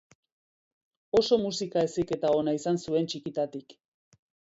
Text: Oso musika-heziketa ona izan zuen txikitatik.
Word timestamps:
Oso 1.19 1.37
musika-heziketa 1.43 2.35
ona 2.41 2.57
izan 2.63 2.83
zuen 2.89 3.15
txikitatik. 3.15 3.81